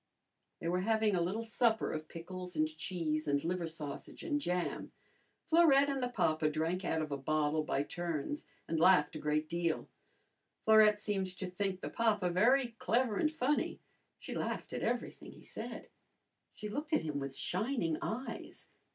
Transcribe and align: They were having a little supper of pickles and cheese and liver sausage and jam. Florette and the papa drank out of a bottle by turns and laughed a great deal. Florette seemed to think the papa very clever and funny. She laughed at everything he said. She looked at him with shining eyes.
They 0.59 0.67
were 0.67 0.79
having 0.79 1.15
a 1.15 1.21
little 1.21 1.43
supper 1.43 1.91
of 1.91 2.07
pickles 2.07 2.55
and 2.55 2.67
cheese 2.67 3.27
and 3.27 3.43
liver 3.43 3.67
sausage 3.67 4.23
and 4.23 4.41
jam. 4.41 4.91
Florette 5.45 5.89
and 5.91 6.01
the 6.01 6.09
papa 6.09 6.49
drank 6.49 6.83
out 6.83 7.03
of 7.03 7.11
a 7.11 7.17
bottle 7.17 7.63
by 7.63 7.83
turns 7.83 8.47
and 8.67 8.79
laughed 8.79 9.15
a 9.15 9.19
great 9.19 9.47
deal. 9.47 9.87
Florette 10.61 10.99
seemed 10.99 11.27
to 11.37 11.45
think 11.45 11.81
the 11.81 11.89
papa 11.91 12.31
very 12.31 12.69
clever 12.79 13.17
and 13.17 13.31
funny. 13.31 13.79
She 14.17 14.33
laughed 14.33 14.73
at 14.73 14.81
everything 14.81 15.33
he 15.33 15.43
said. 15.43 15.87
She 16.55 16.67
looked 16.67 16.93
at 16.93 17.03
him 17.03 17.19
with 17.19 17.35
shining 17.35 17.99
eyes. 18.01 18.69